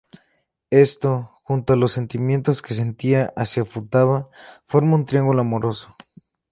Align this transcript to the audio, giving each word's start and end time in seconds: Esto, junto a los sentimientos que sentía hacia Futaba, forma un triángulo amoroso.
Esto, 0.71 1.29
junto 1.43 1.73
a 1.73 1.75
los 1.75 1.91
sentimientos 1.91 2.63
que 2.63 2.73
sentía 2.73 3.31
hacia 3.37 3.65
Futaba, 3.65 4.31
forma 4.65 4.95
un 4.95 5.05
triángulo 5.05 5.41
amoroso. 5.41 5.95